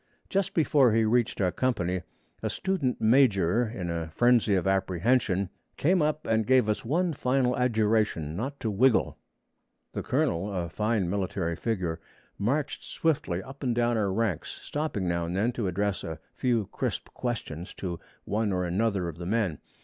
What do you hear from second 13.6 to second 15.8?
and down our ranks, stopping now and then to